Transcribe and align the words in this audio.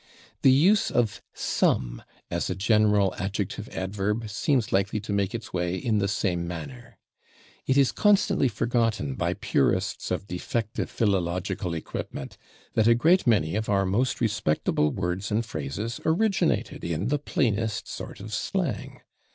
The 0.41 0.51
use 0.51 0.89
of 0.89 1.21
/some/ 1.35 2.03
as 2.31 2.49
a 2.49 2.55
general 2.55 3.13
adjective 3.19 3.69
adverb 3.69 4.31
seems 4.31 4.71
likely 4.73 4.99
to 4.99 5.13
make 5.13 5.35
its 5.35 5.53
way 5.53 5.75
in 5.75 5.99
the 5.99 6.07
same 6.07 6.47
manner. 6.47 6.97
It 7.67 7.77
is 7.77 7.91
constantly 7.91 8.47
forgotten 8.47 9.13
by 9.13 9.35
purists 9.35 10.09
of 10.09 10.25
defective 10.25 10.89
philological 10.89 11.75
equipment 11.75 12.39
that 12.73 12.87
a 12.87 12.95
great 12.95 13.27
many 13.27 13.53
of 13.55 13.69
our 13.69 13.85
most 13.85 14.19
respectable 14.19 14.89
words 14.89 15.29
and 15.29 15.45
phrases 15.45 16.01
originated 16.03 16.83
in 16.83 17.09
the 17.09 17.19
plainest 17.19 17.87
sort 17.87 18.19
of 18.19 18.33
slang. 18.33 19.01